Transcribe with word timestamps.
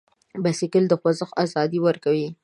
بایسکل 0.43 0.83
د 0.87 0.93
خوځښت 1.01 1.33
ازادي 1.43 1.79
ورکوي. 1.83 2.27